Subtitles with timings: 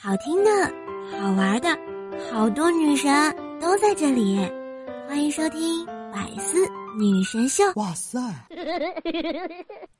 [0.00, 0.50] 好听的、
[1.10, 1.76] 好玩的，
[2.30, 4.38] 好多女神都在这里，
[5.08, 6.56] 欢迎收听《百思
[6.96, 7.64] 女神秀》。
[7.74, 8.16] 哇塞！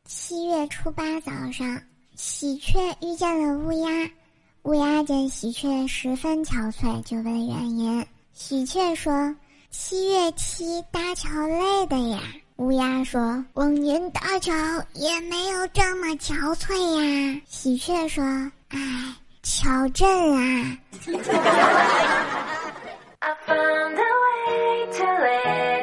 [0.04, 1.82] 七月初八早上，
[2.14, 4.08] 喜鹊遇见了乌鸦，
[4.62, 8.06] 乌鸦见喜鹊十分憔悴，就问原因。
[8.32, 9.34] 喜鹊说
[9.68, 12.20] ：“七月七搭桥累的呀。”
[12.54, 14.52] 乌鸦说：“往年搭桥
[14.94, 16.76] 也没有这么憔悴
[17.34, 18.22] 呀。”喜鹊说
[18.70, 18.78] ：“唉。”
[19.50, 20.06] 乔振
[20.36, 20.76] 啊。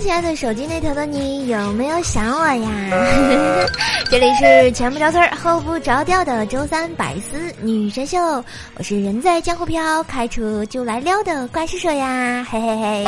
[0.00, 2.70] 亲爱的手机那头的你，有没有想我呀？
[4.10, 8.18] 这里是前不着村后不着调的周三百思女神秀，
[8.76, 13.04] 我是人在江湖飘，开车就来撩的怪叔叔呀，嘿嘿嘿！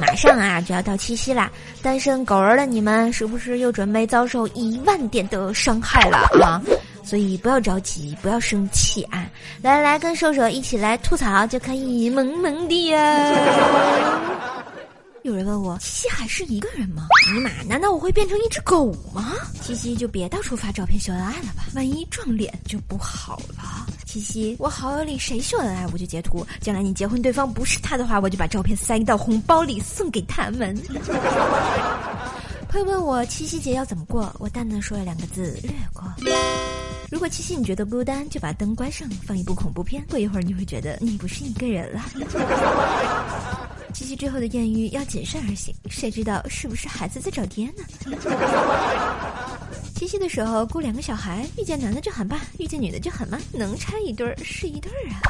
[0.00, 1.50] 马上啊就要到七夕啦，
[1.82, 6.62] 单身狗儿的你们是不是又准备遭受一万点的伤害了啊？
[7.04, 9.26] 所以不要着急，不要生气啊！
[9.62, 13.34] 来来来，跟瘦瘦一起来吐槽就可以萌萌的呀。
[15.22, 17.06] 有人问我七夕还是一个人吗？
[17.34, 19.34] 尼玛，难道我会变成一只狗吗？
[19.60, 23.86] 七夕就别到处发照片秀恩爱了吧，万一撞脸就不好了。
[24.06, 30.74] 七夕，我好友里谁秀恩爱我就截图，将来你结婚对方不是他的话，我就把照片塞到红包里送给他们。
[32.70, 36.04] 朋友问我七夕节要怎么过，我淡淡说了两个字：略过。
[37.10, 42.00] 如果七夕你觉得孤单，就把灯关上，放一部恐怖片，过一会儿你会觉得你不是一个人了。
[44.00, 47.84] 七夕之后的艳遇要谨慎而行，谁知道是不是孩子在找爹呢？
[49.94, 55.20] 七夕的时候雇两个小孩，遇见男的就喊爸，遇见女的就喊妈，能拆一对儿是一对儿啊！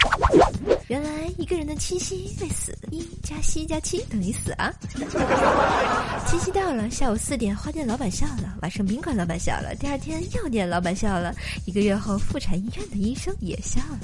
[0.87, 4.73] 原来一个人的七夕未死，一加七加七等于死啊！
[6.29, 11.35] 七夕到了，下午四点花店老板笑了，晚上宾馆老板笑了，第二天药店老板笑了，
[11.67, 13.99] 一个月后妇产医院的医生也笑了。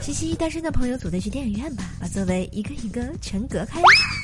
[0.00, 3.80] 七夕单身的朋友组队去电影院吧，把座位一个一个全隔开。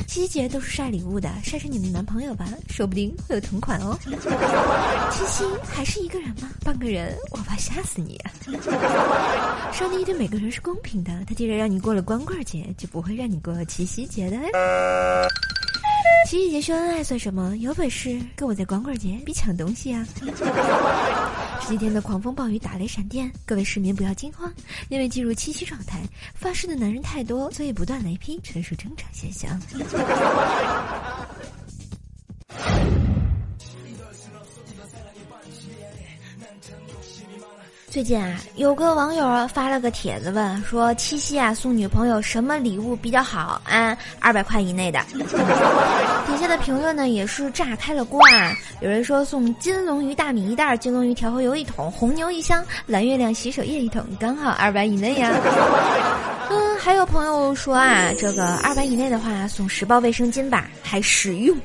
[0.09, 3.97] 七夕节都是晒礼物的，晒晒你们男朋友吧，说不定会有同款哦。
[5.13, 6.49] 七夕还是一个人吗？
[6.65, 8.33] 半个人，我怕吓死你啊！
[9.73, 14.39] 上帝对每个人是公平的，他既然让你过了光棍节，就不会让你过七夕节的。
[16.29, 17.57] 七夕节秀恩爱算什么？
[17.59, 20.07] 有本事跟我在光棍节比抢东西啊！
[21.69, 24.53] 今天的狂风暴雨、打雷闪电，各位市民不要惊慌，
[24.89, 26.01] 因为进入七夕状态，
[26.35, 29.61] 发誓的男人太多，所以不断雷劈纯属正常现象。
[37.97, 43.59] 最近啊，有个网友发了个帖子问说：“七夕啊，送女朋友什么礼物比较好？
[43.65, 45.01] 啊，二百块以内的。
[46.29, 48.53] ”底下的评论呢也是炸开了锅啊！
[48.83, 55.31] 有人说送金龙鱼大米一袋，金龙鱼调和油一桶，红牛一箱，蓝月亮洗手液一桶，刚好二百以内呀。
[56.53, 61.57] 嗯，还有朋友说啊，这个二百以内的话送十包卫生巾吧，还实用。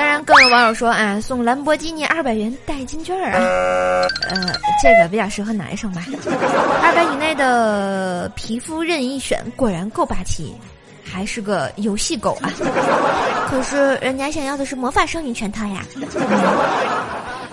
[0.00, 3.38] 当然，更有网友说啊，送兰博基尼二百元代金券啊，
[4.30, 4.34] 呃，
[4.82, 6.02] 这个比较适合男生吧。
[6.82, 10.56] 二百以内的皮肤任意选，果然够霸气，
[11.04, 12.50] 还是个游戏狗啊。
[13.50, 15.84] 可是人家想要的是魔法少女全套呀。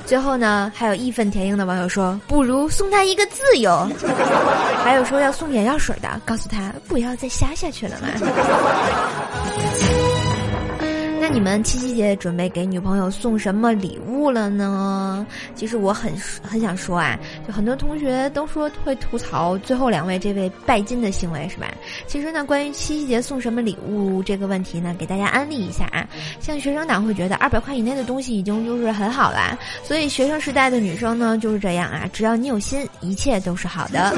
[0.06, 3.86] 最后呢，还有义愤填膺的网友说，不如送他一个自由。
[4.86, 8.07] 还有说要送眼药水的，告诉他不要再瞎下去了嘛。
[11.29, 15.27] 那你们七夕节准备给女朋友送什么礼物了呢？
[15.55, 21.67] 其实我很很想说啊，就很多同学都说会吐槽最后两位这位拜金的行为，是吧？
[22.07, 26.07] 其实呢，关于七夕节送什么礼物这个问题呢，给大家安利一下啊。
[26.39, 34.15] 像学生党会觉得二百块以内的东西已经就是很好了，所以学生时代的女生呢就是这样啊，只要你有心，一切都是好的。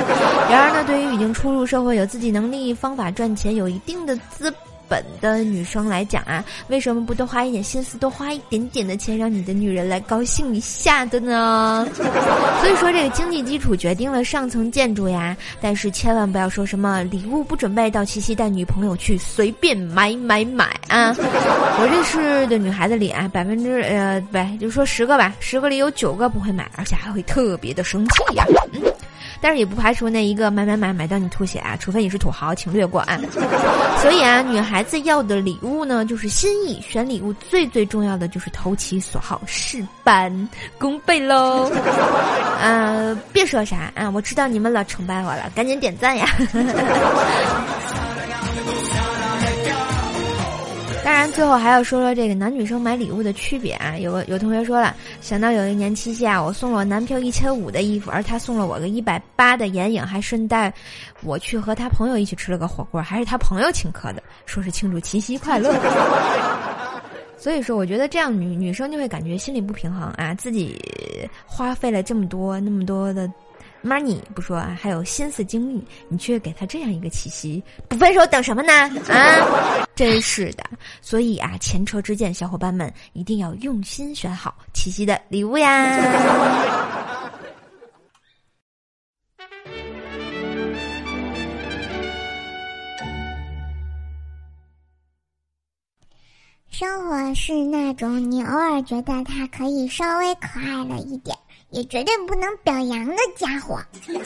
[0.47, 4.68] 然而呢，对于已经初入社会、有自己能力、方法赚钱、有一定的资本。
[4.89, 11.87] 本的女生来讲啊，为什么不多花一点心思，多花一点点的钱，让你的女人来高兴一下的呢？
[12.59, 15.37] 所以说，这个经济基础决定了上层建筑呀。
[15.61, 21.15] 但是千万不要说什么礼物不准备，到七夕带女朋友去随便买买买啊！
[21.81, 28.43] 我认识的女孩子里啊，百分之呃，不就说十个吧，十个里有九个不会买，而且还会特别的生气呀。
[29.41, 33.19] 但是也不排除那一个买买买买到你吐血啊，除非你是土豪，请略过啊。
[34.01, 36.81] 所以啊，女孩子要的礼物呢，就是心意。
[36.81, 41.69] 选礼物最最重要的就是投其所好，事半功倍喽。
[42.61, 46.27] 啊， 别说啥啊，我知道你们老崇拜我了，赶紧点赞呀。
[51.09, 53.97] 当然，最后还要说说这个男女生买礼物的区别啊。
[53.97, 60.71] 有个有同学说了，想到有一年七夕啊，我送了我男票一千五的衣服，而他送了我个一百八的眼影，还顺带
[61.23, 65.73] 我去和他朋友一起吃了个火锅，还是他朋友请客的，说是庆祝七夕快乐。
[67.35, 70.79] 所以说，我觉得这样女女生就会感觉心里不平衡啊，自己
[71.43, 73.27] 花费了这么多那么多的。
[73.83, 78.73] Money 不说啊，还有心思精力，你却给他这样一个气息，不分手等什么呢？
[79.07, 80.63] 啊，真是的。
[81.01, 85.99] 所以啊，前车之鉴，小伙伴们一定要用心选好七夕的礼物呀。
[96.71, 101.35] 生活是那种你偶尔觉得它可以稍微可爱了一点。
[101.71, 103.79] 也绝对不能表扬的家伙。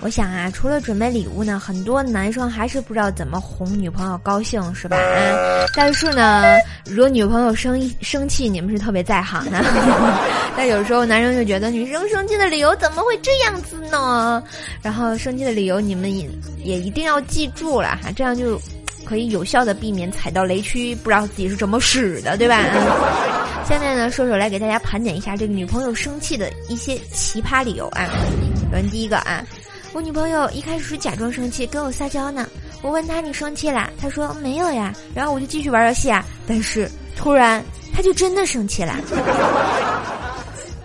[0.00, 4.98] 我想啊，除了准备礼物呢，很多男生还是不知道怎么哄女朋友高兴，是吧？
[4.98, 9.64] 啊，但是呢，惹女朋友生生气，你们是特别在行的。
[10.56, 14.42] 但有时候男生就觉得女生生气的理由怎么会这样子呢？
[14.82, 16.28] 然后生气的理由你们也
[16.62, 18.60] 也一定要记住了哈，这样就。
[19.04, 22.58] 可以有效的避免踩到雷区，不知道自己是怎么使的，对吧？
[23.66, 28.08] 现在呢，射手来给大家盘点一下这个女朋友生气的一些奇葩理由啊。
[28.70, 29.44] 首先第一个啊，
[29.92, 32.46] 我女朋友一开始是假装生气跟我撒娇呢，
[32.82, 37.64] 我问她你生气啦，她说没有呀，然后我就继续玩游戏啊，但是突然
[37.94, 38.94] 她就真的生气了。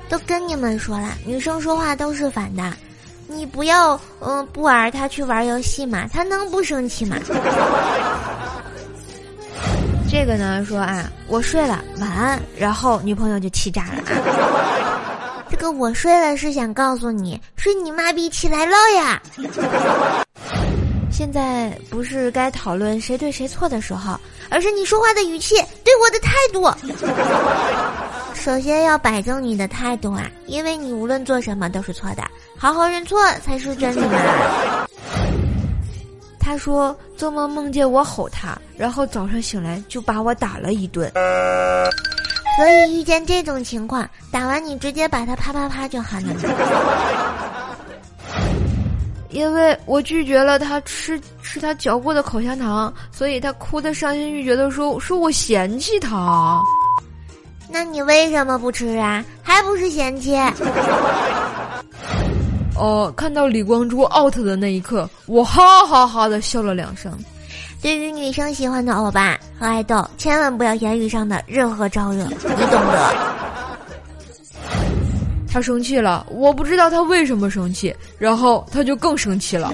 [0.08, 2.74] 都跟你们说了，女生说话都是反的。
[3.32, 6.08] 你不要，嗯，不玩他去玩游戏嘛？
[6.12, 7.16] 他能不生气吗？
[10.12, 12.42] 这个呢，说啊，我睡了，晚安。
[12.58, 14.04] 然后女朋友就气炸了。
[15.50, 19.22] 这个我睡了是想告诉你，睡你妈逼起来了呀！
[21.12, 26.64] 现在不是该讨论谁对谁错的时候，而是你说话的语气，对我的态度。
[28.34, 32.24] 首先要摆正你的态度啊，因为你无论做什么都是错的。
[32.58, 34.88] 好好认错才是真理嘛。
[36.40, 41.12] 他说做梦梦见我吼他，然后早上醒来就把我打了一顿。
[42.58, 46.28] 所以遇见这种情况，打完你直接把他啪啪啪就好了。
[49.30, 56.60] 因为我拒绝了他吃吃他嚼过的口香糖，所以他哭的伤心欲绝的说说我嫌弃他。
[57.72, 59.24] 那你为什么不吃啊？
[59.44, 60.36] 还不是嫌弃？
[62.76, 67.12] 哦，看到李光洙 out 的那一刻，我哈哈哈的笑了两声。
[67.82, 73.14] 对于女生喜欢的欧巴和爱豆，千万不要言语上的任何招惹，你懂得。
[75.52, 79.74] 他生气了，我不知道他为什么生气，然后他就更生气了。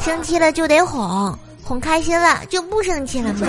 [0.00, 3.46] 生气了就得哄，哄开心了就不生气了嘛。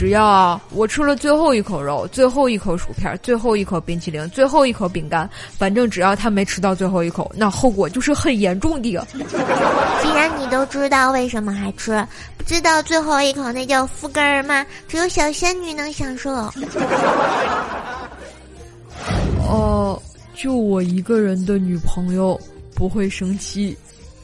[0.00, 9.06] 只要我吃了最后一口肉，最后一口薯片，最后一口冰淇淋，最后一口饼干，反正只要他没吃到最后一口，那后果就是很严重的。
[9.12, 12.02] 既然你都知道为什么还吃，
[12.38, 14.64] 不知道最后一口那叫福根儿吗？
[14.88, 16.30] 只有小仙女能享受。
[19.46, 20.00] 哦，
[20.34, 22.40] 就我一个人的女朋友
[22.74, 23.76] 不会生气，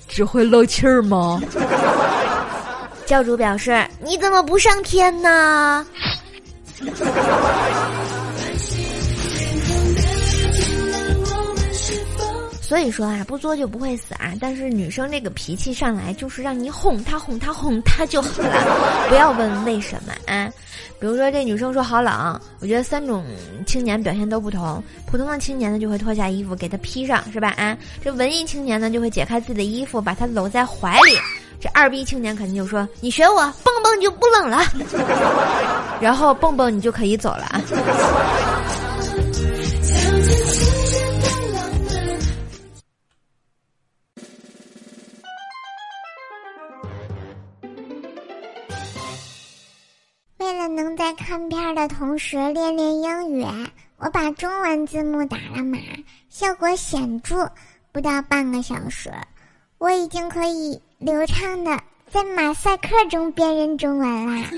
[0.09, 1.39] 只会漏气儿吗？
[3.07, 5.87] 教主表示：“你怎么不上天呢？”
[12.61, 14.33] 所以说啊，不作就不会死啊。
[14.41, 20.51] 但是女生这个脾气上来就是让你哄她、哄她、哄她就好了，不要问为什么啊。
[20.99, 23.25] 比如说这女生说好冷，我觉得三种
[23.67, 24.83] 青年表现都不同。
[25.07, 27.51] 普通的青年呢就会脱下衣服给她披上，是吧？
[27.51, 31.17] 啊，这文艺青年呢就会解开自己的衣服，把她搂在怀里。
[31.67, 34.63] 这二逼青年肯定就说：“你学我，蹦蹦就不冷了。
[36.01, 37.61] ”然后蹦蹦你就可以走了啊。
[50.39, 53.45] 为了能在看片的同时练练英语，
[53.97, 55.79] 我把中文字幕打了码，
[56.31, 57.51] 效果显著，
[57.91, 59.13] 不到半个小时，
[59.79, 60.81] 我已经可以。
[60.99, 61.79] 流畅的
[62.11, 64.43] 在马赛克中辨认中文啦。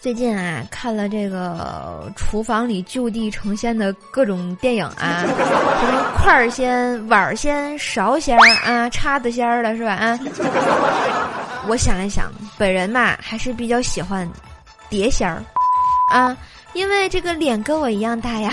[0.00, 9.92] 最近啊，看了这个厨房里就地成仙的各种电影啊， 什么块儿鲜、碗儿鲜、勺仙儿啊、叉子仙儿的是吧？
[9.94, 10.18] 啊，
[11.68, 14.28] 我想了想，本人嘛还是比较喜欢
[14.88, 15.42] 碟仙儿
[16.12, 16.36] 啊，
[16.76, 18.52] 因为这个脸跟我一样大呀。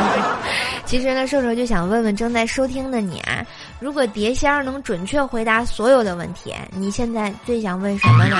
[0.84, 3.44] 其实呢，瘦瘦就想问问正在收听的你啊，
[3.80, 8.36] 如果碟仙儿能准确回答所有的问题，你现在最想问什么呢？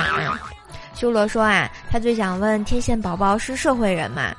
[0.93, 4.33] 修罗说啊，他最想问天线宝宝是社会人吗？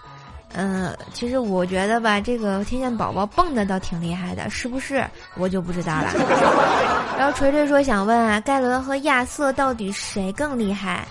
[0.55, 5.05] 嗯，其实我觉得吧，这个天线宝宝蹦的倒挺厉害的，是不是？
[5.37, 6.15] 我就不知道了。
[7.19, 11.05] 然后锤锤说想问啊，盖伦和亚瑟到底谁更厉害？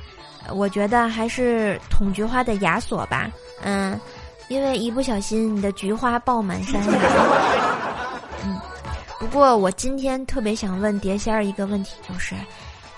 [0.50, 3.30] 我觉得还是捅菊花的亚索吧。
[3.62, 4.00] 嗯，
[4.48, 6.82] 因为一不小心你的菊花爆满山。
[8.46, 8.60] 嗯，
[9.20, 12.36] 不过我今天特别想问碟仙儿一个问题，就是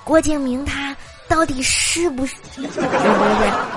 [0.04, 0.96] 郭敬明他。
[1.28, 2.36] 到底是不是？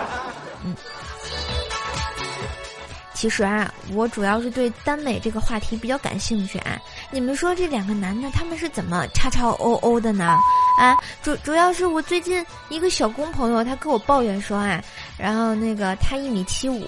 [3.22, 6.76] 其实啊，我主要是对耽美这个话题比较感兴趣啊。
[7.12, 10.36] 你们说这两个男的他们是怎么叉叉欧欧的呢？
[10.76, 14.82] 啊，主主要是我最近一个小工朋友他跟我抱怨说啊，
[15.16, 16.84] 然后那个他一米七五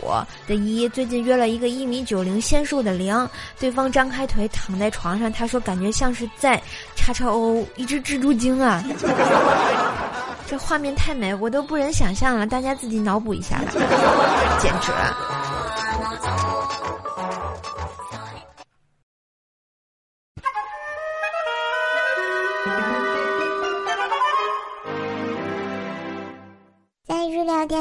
[0.49, 6.61] 的一最近约了一个一米九零纤瘦的零，对方张开腿躺在床上，他说感觉像是在
[6.97, 8.83] 叉叉欧一只蜘蛛精啊。
[10.51, 13.71] 这画面太美，我都不忍想象了，大家自己脑补一下吧，
[14.59, 14.91] 简直。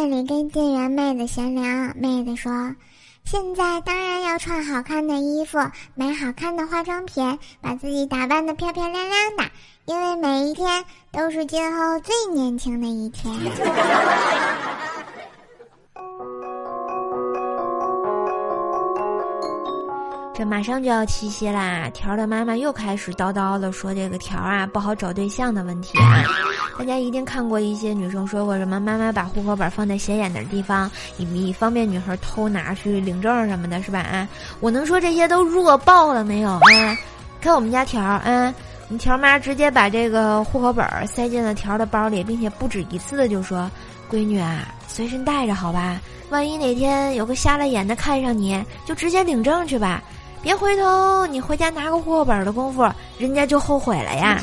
[0.04, 1.64] 店里跟店员妹子闲聊，
[1.96, 2.76] 妹子说
[3.24, 5.58] ：“现在当然要穿好看的衣服，
[5.96, 9.46] 买好看的化妆品，把自己打扮的漂漂亮亮的。”
[9.86, 13.34] 因为每一天都是今后最年轻的一天。
[20.36, 26.26] 这马上就要七夕啦，条的妈妈又开始叨叨了，说这个条啊不好找对象的问题啊。
[26.78, 34.00] 大家一定看过一些女生说过什么，妈妈把户口本放在显眼的地方，以以方便女孩偷拿去领证什么的，是吧？
[34.00, 34.28] 啊，
[34.60, 36.98] 我能说这些都弱爆了没有啊？
[37.40, 38.54] 看我们家条，儿，啊，
[38.88, 38.98] 你。
[38.98, 43.70] 条妈直接把这个户口本塞进了条的包里，并且不止一次的就说
[44.10, 46.00] ：“闺女啊，随身带着好吧，
[46.30, 50.02] 万一哪天有个瞎了眼的看上你，就直接领证去吧，
[50.42, 54.40] 别回头你回家拿个户口本的功夫，人家就后悔了呀。”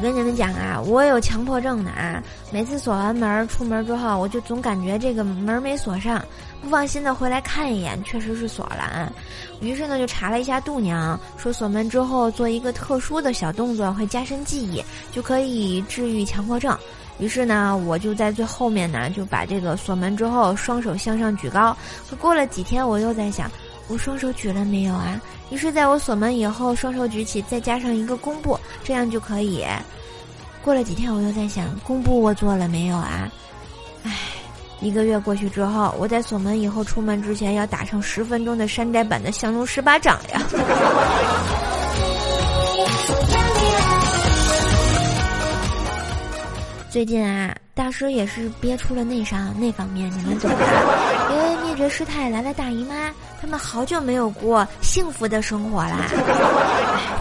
[0.00, 2.22] 我跟你们讲啊，我有强迫症的啊！
[2.50, 6.24] 每次锁完门出门之后，我就总感觉这个门没锁上，
[6.62, 8.82] 不放心的回来看一眼，确实是锁了。
[8.82, 9.12] 啊。
[9.60, 16.74] 于是呢，就查了一下度娘，说锁门之后做一个特殊的小动作会加深记忆，就可以治愈强迫症。
[17.18, 21.76] 于是呢，我就在最后面呢，就把这个锁门之后双手向上举高。
[22.08, 23.50] 可过了几天，我又在想，
[23.86, 25.20] 我双手举了没有啊？
[25.50, 29.64] 于是，在我锁门以后，双手举起，再加上一个弓步，这样就可以。
[30.62, 33.28] 过了几天，我又在想，弓步我做了没有啊？
[34.04, 34.12] 唉，
[34.80, 40.42] 一个月过去之后，我在锁门以后出门之前要打上十分钟的山寨版的降龙十八掌呀。
[46.90, 50.56] 最近啊，大师也是憋出了内伤，那方面你们懂的。
[51.30, 55.98] 因为灭绝师太来了大姨妈，他们好久没有过幸福的生活啦。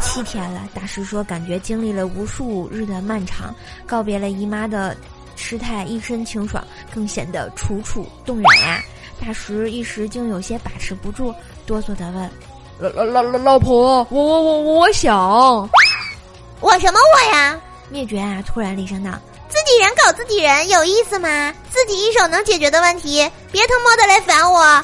[0.02, 3.54] 七天了，大师说感觉经历了无数日的漫长，
[3.86, 4.98] 告别了姨妈的
[5.36, 8.82] 师太一身清爽，更显得楚楚动人呀。
[9.24, 11.32] 大师一时竟有些把持不住，
[11.68, 12.32] 哆嗦的问
[12.82, 15.16] ：“老老老老老婆，我我我我想，
[16.60, 17.56] 我什么我呀？”
[17.92, 19.12] 灭绝啊，突然厉声道。
[19.50, 21.54] 自己人搞自己人有意思吗？
[21.70, 24.84] 自己一手能解决的问题，别他妈的来烦我！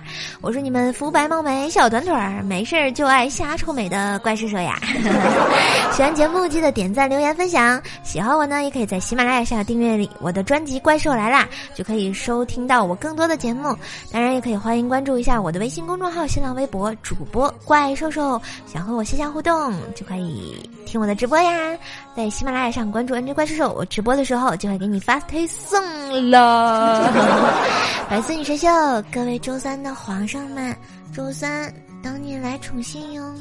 [0.41, 4.79] 我是你们肤白貌美、小短腿儿、没事儿就爱瞎臭美的怪兽兽呀！
[5.93, 7.79] 喜欢节目记得点赞、留言、分享。
[8.01, 13.77] 喜欢我呢，也可以在喜马拉雅上订阅我的专辑《怪兽来啦》，就可以收听到我更多的节目。
[14.11, 21.77] 当然，也可以欢迎关注一下我的微信公众号、新浪微博主播怪兽兽，想和我线下互动就可以听我的直播呀。
[22.15, 25.81] 在喜马拉雅上关注 NJ 怪兽兽，我直播的时候就会给你发推送
[26.29, 27.09] 了。
[28.09, 28.67] 白色女神秀，
[29.11, 30.75] 各位周三的皇上们，
[31.15, 33.33] 周三等你来宠幸哟。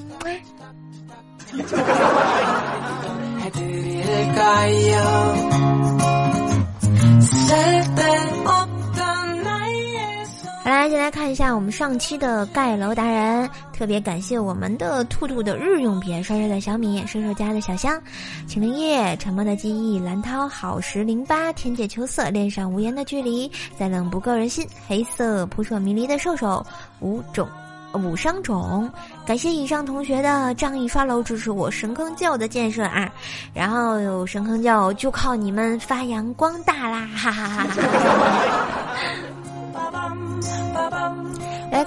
[10.62, 17.98] 好啦，先来看一下我们上期的盖楼达人，特别感谢我们的兔兔的日用品，帅帅的小米，瘦瘦家的小香，
[18.46, 26.64] 秦灵叶，沉默的记忆，蓝涛，好时零八，天界秋色，恋上无言的距离，再冷不够人心，黑色扑朔迷离的兽兽，
[27.00, 27.48] 五种。
[27.94, 28.88] 五伤种，
[29.26, 33.10] 感谢以上同学的仗义刷楼支持我神坑教的建设啊！
[33.52, 37.08] 然后有神坑教就靠你们发扬光大啦！
[37.16, 38.66] 哈哈哈哈。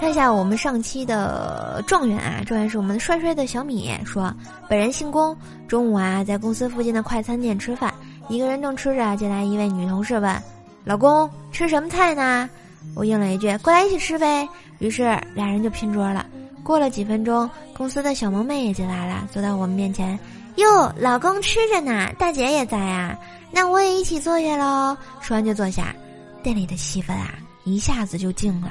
[0.04, 4.36] 看一下我们上期的状元啊，状元是我们帅帅的小米，说
[4.68, 5.34] 本人姓龚，
[5.66, 7.94] 中午啊在公司附近的快餐店吃饭，
[8.28, 10.44] 一个人正吃着，进来一位女同事问
[10.84, 12.50] ：“老公吃什么菜呢？”
[12.98, 14.46] 我应了一句：“过来一起吃呗。”
[14.80, 16.26] 于是俩人就拼桌了。
[16.64, 20.20] 过了几分钟，公司的小萌妹也进来了，坐到我们面前。
[20.58, 23.18] 哟，老公吃着呢，大姐也在啊，
[23.52, 24.98] 那我也一起坐下喽。
[25.22, 25.96] 说完就坐下。
[26.44, 28.68] 店里的气氛啊，一下子就静了。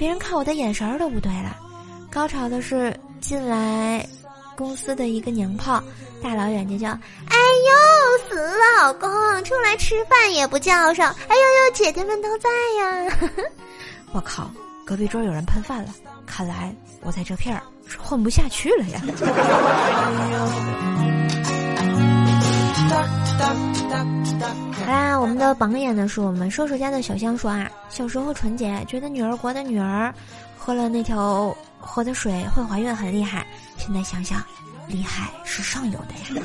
[0.00, 1.54] 别人看我的眼神都不对了。
[2.10, 4.02] 高潮的是进来
[4.56, 5.84] 公司的一个娘炮，
[6.22, 6.88] 大老远就叫
[7.28, 7.36] ：“哎
[7.68, 9.10] 呦，死老公，
[9.44, 11.14] 出来吃饭也不叫上！
[11.28, 13.18] 哎呦呦，姐姐们都在呀！”
[14.12, 14.50] 我靠，
[14.86, 15.92] 隔壁桌有人喷饭了，
[16.24, 19.02] 看来我在这片儿是混不下去了呀。
[24.80, 30.12] 好啦，我们的榜眼呢是我们瘦瘦家的小香说啊，小时候纯洁，觉得女儿国的女儿
[30.58, 33.46] 喝了那条河的水会怀孕很厉害，
[33.76, 34.42] 现在想想，
[34.88, 36.42] 厉害是上游的呀，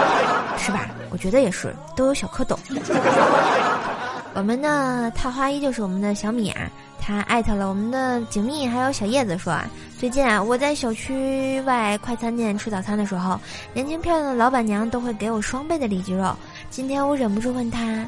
[0.58, 0.88] 是吧？
[1.10, 2.56] 我觉得也是，都有小蝌蚪。
[4.34, 6.68] 我们的探花依旧是我们的小米啊，
[7.00, 9.64] 他艾特了我们的景蜜还有小叶子说啊，
[9.96, 13.38] 最近啊我在小区外快餐店吃早餐的时候，
[13.72, 16.34] 年轻漂亮的老板娘都会给我双倍的里脊肉。
[16.74, 18.04] 今天我忍不住问他：“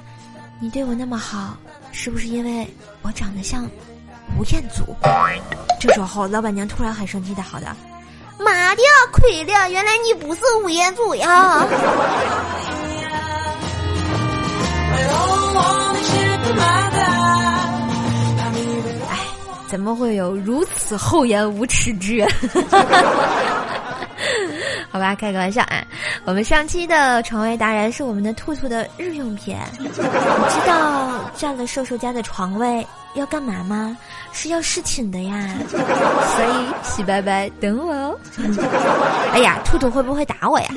[0.59, 1.57] 你对我那么好，
[1.93, 2.67] 是不是因为
[3.03, 3.65] 我长得像
[4.37, 4.83] 吴彦祖？”
[5.79, 7.67] 这时候，老板娘突然很生气的好的
[8.45, 9.71] ：“妈的，亏了！
[9.71, 11.65] 原来你不是吴彦祖呀！”
[19.09, 19.19] 哎，
[19.69, 22.29] 怎么会有如此厚颜无耻之人？
[24.97, 25.85] 好吧，开个玩笑啊！
[26.25, 29.55] 我们上期的床位达人是我们的兔兔的日用品。
[29.79, 30.01] 你知
[30.67, 33.95] 道占了瘦瘦家的床位要干嘛吗？
[34.33, 35.55] 是要侍寝的呀。
[35.69, 38.19] 所以洗白白等我哦。
[39.35, 40.69] 哎呀，兔兔会不会打我呀？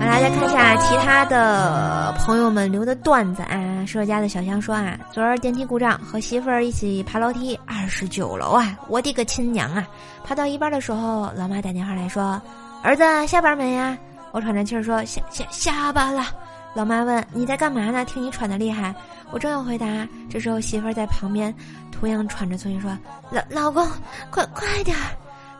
[0.00, 3.84] 来，再看一下其他的朋友们留的段子啊。
[3.86, 8.76] 舍家的小香说啊，昨儿电梯故障，和媳妇儿一起爬楼梯，二十九楼啊！
[8.88, 9.86] 我的个亲娘啊！
[10.24, 12.40] 爬到一半的时候，老妈打电话来说
[12.82, 13.96] ：“儿子下班没呀？”
[14.32, 16.26] 我喘着气儿说：“下下下班了。”
[16.74, 18.04] 老妈问：“你在干嘛呢？
[18.04, 18.94] 听你喘的厉害。”
[19.32, 19.86] 我正要回答，
[20.28, 21.54] 这时候媳妇儿在旁边
[21.90, 22.90] 同样喘着粗音说
[23.30, 23.86] ：“老老公，
[24.30, 25.02] 快快点儿！”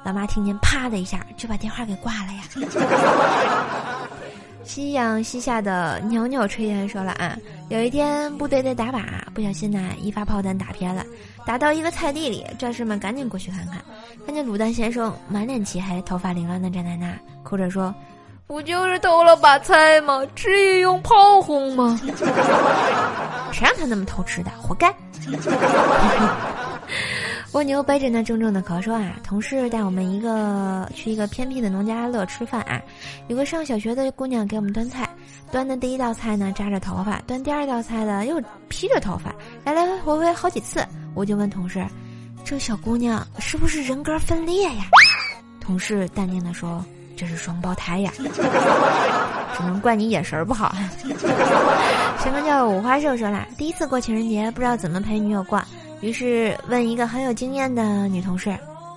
[0.04, 3.98] 老妈听见，啪的一下就把电话给挂了呀。
[4.70, 7.36] 夕阳西下的袅袅炊烟说了啊，
[7.70, 9.02] 有一天部队在打靶，
[9.34, 11.04] 不小心呢一发炮弹打偏了，
[11.44, 13.82] 打到一个菜地里，战士们赶紧过去看看，
[14.24, 17.92] 看见卤蛋先生满脸漆黑，头发凌乱的站在那，哭着说
[18.46, 20.24] ：“不就是偷了把菜吗？
[20.36, 22.00] 至于用炮轰吗？
[23.50, 24.94] 谁让他那么偷吃的，活该！”
[27.52, 32.80] 蜗牛背着那重重的壳说啊，同事带我们一个去一个偏僻的农家乐吃饭啊，
[33.26, 35.08] 有个上小学的姑娘给我们端菜，
[35.50, 39.34] 端的第一道菜呢扎着头发，端第二道菜的又披着头发，
[39.64, 41.84] 来来回回好几次，我就问同事，
[42.44, 44.84] 这小姑娘是不是人格分裂呀？
[45.60, 46.84] 同事淡定的说，
[47.16, 50.72] 这是双胞胎呀，只能怪你眼神不好。
[52.22, 53.44] 什么叫五花肉说啦？
[53.58, 55.60] 第一次过情人节不知道怎么陪女友过。
[56.00, 58.56] 于是问一个很有经验的女同事：“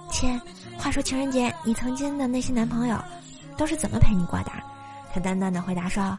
[0.09, 0.39] 亲，
[0.77, 2.97] 话说情人节，你曾经的那些男朋友，
[3.57, 4.51] 都是怎么陪你过的？
[5.13, 6.17] 她淡淡的回答说：“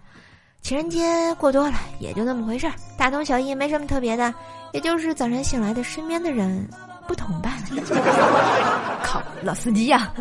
[0.60, 1.02] 情人节
[1.38, 4.32] 过多了，也就那么回事儿，大同小异，没什么特别的，
[4.72, 6.68] 也就是早晨醒来的身边的人
[7.08, 9.00] 不同罢了。
[9.02, 10.12] ”靠，老司机呀！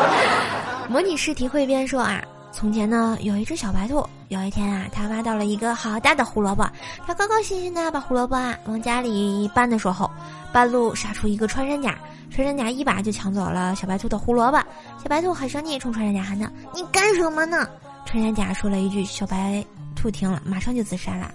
[0.88, 2.20] 模拟试题汇编说啊，
[2.52, 6.68] 从前呢有一只小白兔，有一天啊，它挖到了一个好大的胡萝卜，
[7.06, 10.10] 它高高兴兴的把胡萝卜啊往家里搬的时候，
[10.52, 11.96] 半路杀出一个穿山甲。
[12.30, 14.58] 穿山甲一把就抢走了小白兔的胡萝卜，
[15.02, 17.68] 小白兔很生气，冲穿山甲喊道：“你干什么呢？”
[18.06, 19.64] 穿山甲说了一句，小白
[19.96, 21.30] 兔听了，马上就自杀了。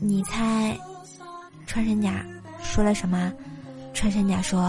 [0.00, 0.76] 你猜，
[1.66, 2.24] 穿山甲
[2.60, 3.32] 说了什么？
[3.94, 4.60] 穿山甲说：“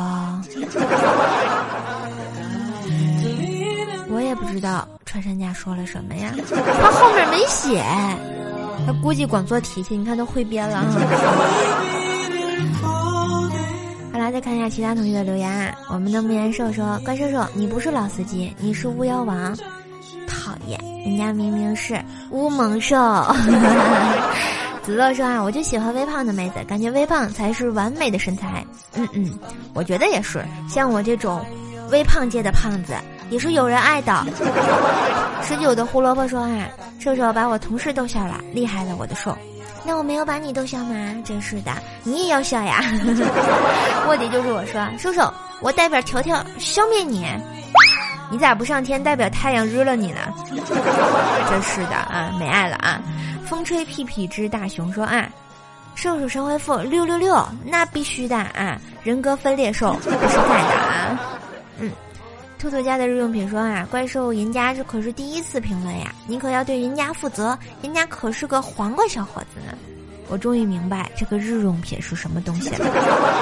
[4.18, 6.34] 我也不知道。”穿山甲说了什么呀？
[6.82, 7.84] 他后面没写，
[8.86, 9.96] 他估计光做题去。
[9.96, 10.84] 你看都汇编了。
[14.12, 15.72] 好啦，再看一下其他同学的留言啊。
[15.90, 19.56] 我们的木言兽说：“关兽兽，你不是老司机，你是巫妖王。”
[20.28, 22.98] 讨厌，人家明明是乌蒙兽。
[24.84, 28.66] 子乐说啊，我就喜欢微胖的妹子，感觉微胖才是完美的身材。
[28.96, 29.38] 嗯嗯，
[29.74, 30.44] 我觉得也是。
[30.70, 31.46] 像我这种
[31.92, 32.94] 微胖界的胖子，
[33.30, 34.26] 也是有人爱的。
[35.44, 36.68] 十九的胡萝卜说啊，
[37.00, 39.38] 瘦瘦把我同事逗笑了，厉害了我的瘦。
[39.86, 41.16] 那我没有把你逗笑吗？
[41.24, 41.72] 真是的，
[42.04, 42.82] 你也要笑呀！
[44.10, 45.22] 卧底就是我说，叔叔，
[45.62, 47.26] 我代表条条消灭你，
[48.30, 50.20] 你咋不上天代表太阳日了你呢？
[51.50, 53.02] 真是的啊，没爱了啊！
[53.46, 55.30] 风吹屁屁之大熊说啊，
[55.96, 58.78] 瘦瘦神回复六六六，那必须的啊！
[59.04, 61.22] 人格分裂兽不是在的啊，
[61.80, 61.90] 嗯。
[62.60, 69.78] 兔兔家的日用品说啊，怪兽人家这可是第一次评论呀，你可要对人家负责，人家可是个黄瓜小伙子呢。
[70.30, 72.86] 我终于明白这个日用品是什么东西了，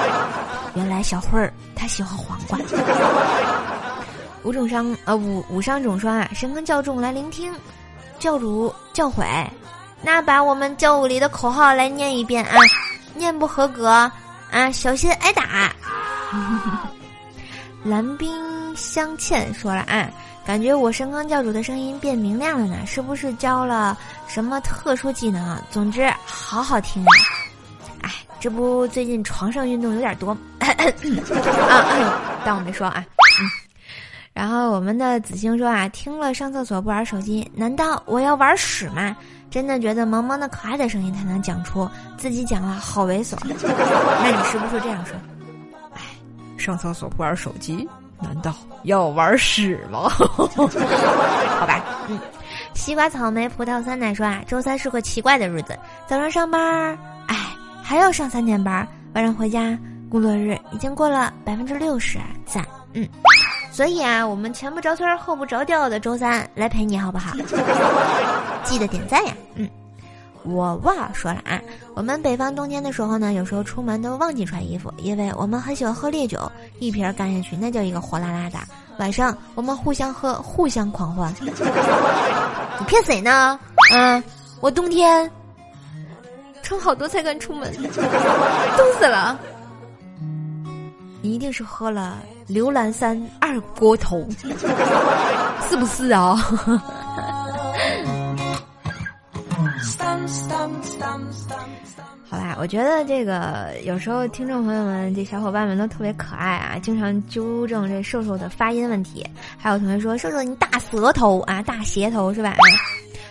[0.76, 2.58] 原来小慧儿她喜欢黄瓜。
[4.44, 7.52] 五种伤呃五五伤种说啊，神坑教众来聆听，
[8.20, 9.46] 教主教诲，
[10.02, 12.56] 那把我们教务里的口号来念一遍啊，
[13.16, 13.88] 念不合格
[14.52, 15.72] 啊，小心挨打。
[17.88, 18.30] 蓝冰。
[18.76, 20.10] 镶嵌说了啊，
[20.44, 23.96] 感觉我神坑教主的声音变明亮了呢，是不是教了
[24.28, 25.58] 什么特殊技能？
[25.70, 27.08] 总之好好听啊！
[28.02, 30.68] 哎，这不最近床上运动有点多， 啊，
[32.44, 33.02] 当我没说啊。
[33.40, 33.48] 嗯
[34.34, 39.16] 然后我们的子星说啊，听了上厕所不玩手机，难道我要玩屎吗？
[39.50, 43.34] 真的觉得萌萌的可爱的声音才能讲出自己讲了好猥琐。
[43.42, 45.16] 那你是不是这样说？
[46.58, 47.88] 上厕所不玩手机。
[48.18, 48.50] 难道
[48.84, 50.08] 要玩屎吗？
[50.16, 52.18] 好吧，嗯，
[52.72, 57.36] 西瓜、草莓、葡萄、酸奶说啊，周三是个奇怪的日子，早上上班，哎，
[57.82, 62.64] 还要上三点班，晚上回家，工作日已经过了百分之六十，赞，
[62.94, 63.06] 嗯，
[63.70, 67.36] 所以啊，我们前不着村后不着调的周三来陪你好不好？
[68.64, 69.34] 记得点赞呀，
[70.46, 71.60] 我哇说了啊，
[71.94, 78.58] 我们北方冬天的时候呢，有时候出门都忘记穿衣服，因为我们很喜欢喝烈酒，一瓶干下去那叫一个火辣辣的。
[78.98, 81.34] 晚上我们互相喝，互相狂欢。
[82.78, 83.58] 你骗谁呢？
[83.92, 84.22] 嗯，
[84.60, 85.30] 我冬天
[86.62, 89.38] 穿好多才敢出门， 冻死了。
[91.22, 94.24] 你一定是喝了刘兰山二锅头，
[95.68, 96.38] 是不是啊？
[102.28, 109.24] 好吧，我觉得这个有时候听众朋友们、这小伙伴们都特别可爱啊，经常纠正这瘦瘦的发音问题。
[109.56, 112.56] 还有同学说：“瘦瘦你大舌头啊，大舌头是吧？”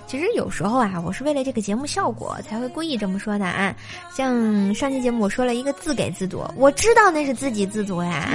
[0.07, 3.75] 其实有时候啊，我是为了这个节目效果才会故意这么说的啊。
[4.13, 8.29] 像上期节目我说了一个自给自足，我知道那是自给自足呀。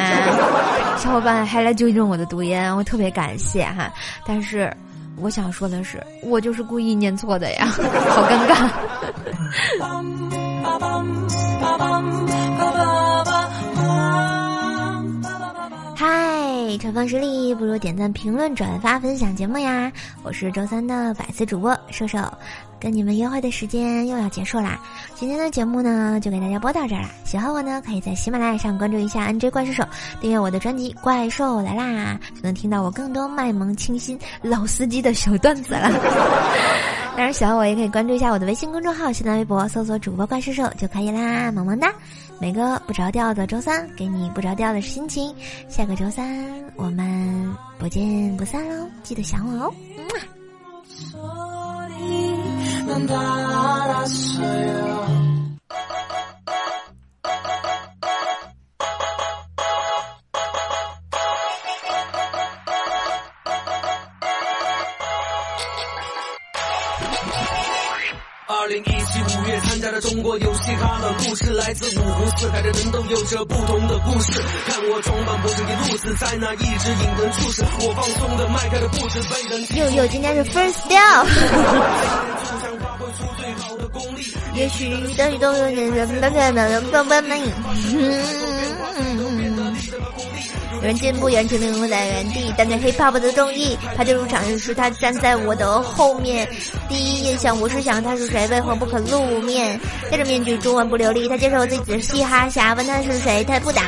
[0.98, 3.90] 小伙伴还来纠正我的读音，我特别感谢哈。
[4.26, 4.70] 但是。
[5.20, 8.70] 我想说的是，我就是故意念错的呀，好尴尬。
[15.94, 19.92] 嗨，春风十里不如点赞、评论、转发、分享节目呀！
[20.22, 22.18] 我是周三的百思主播瘦瘦。
[22.80, 24.80] 跟你们约会的时间又要结束啦，
[25.14, 27.10] 今天的节目呢就给大家播到这儿了。
[27.24, 29.84] 喜欢我呢，可以在喜马拉雅上关注一下 NJ 怪兽手，
[30.20, 35.90] 订阅我的专辑《怪兽来啦》，就能听到我更多卖萌、清新、老司机的小段子了。
[37.16, 41.52] 当然，喜欢我也可以关注一下我的微信公众号、新浪微博，搜索主播怪兽手就可以啦。
[41.52, 41.92] 萌萌哒，
[42.40, 45.34] 每个不着调的周三，给你不着调的心情。
[45.68, 49.74] 下个周三我们不见不散喽，记得想我哦。
[49.98, 50.04] 嗯
[52.92, 52.98] 二
[68.66, 74.40] 零一七五月参加的中国游戏哈的故事，来自五湖四海的人都有着不同的故事。
[74.66, 77.64] 看我装扮不是你路子，在那一直引人注视。
[77.80, 81.26] 我放松的迈开的步子，被人又又今天是 first down。
[84.72, 88.49] 许等于都有点人们的的笨笨们。
[90.80, 92.52] 有人进步，有人停留在原地。
[92.56, 96.48] 但对 hip hop 的中意，他就入场时，他站在我的后面。
[96.88, 99.78] 第一印象，我是想他是谁，为何不肯露面？
[100.10, 101.28] 戴着面具，中文不流利。
[101.28, 103.82] 他介绍自己的嘻哈侠，问他是谁，他不答。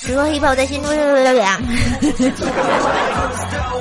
[0.00, 1.60] 只说 hip hop 在心中是凉。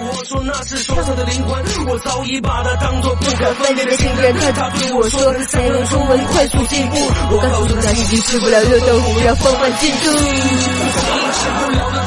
[0.10, 4.34] 我说那是说唱的灵魂，我早已把它当做不可分离的亲人。
[4.56, 6.98] 他对我说，才能中文快速进步。
[7.32, 10.10] 我告诉他，已经吃不了热豆腐，要放慢进度。
[10.12, 12.07] 了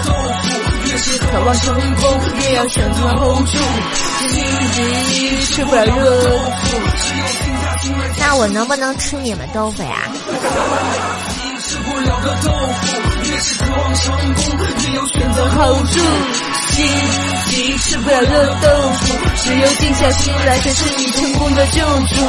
[1.31, 3.57] 渴望成功，也要选择 hold 住。
[4.19, 4.29] 自
[5.15, 6.81] 己吃不了热豆腐，
[8.19, 10.09] 那我能不能吃你们豆腐呀？
[11.61, 12.97] 吃不了的豆腐，
[13.31, 16.01] 越是渴望成功，越要选择 hold 住。
[16.81, 16.89] 心
[17.51, 18.69] 急吃不了热豆
[19.01, 22.25] 腐，只有静下心来才是你成功的救主。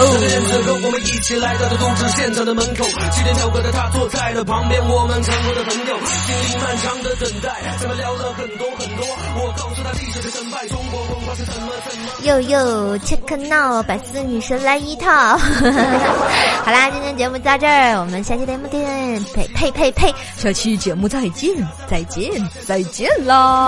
[0.00, 0.02] 哦，
[0.48, 9.06] 此刻我们一起来到了都市现场的门口，起点跳歌的他坐在了旁边，我们成为了朋友，经历漫长的等待，咱们聊了很多很多。
[9.36, 12.08] 我告诉他历史的成败，中国文化是怎么怎么。
[12.22, 15.08] 又又切克闹，百思女神来一套。
[15.38, 21.50] 好啦，今天节目到这儿，我们下期节目见，呸呸呸呸，下期节目再见，
[21.88, 22.30] 再见，
[22.66, 23.67] 再见啦！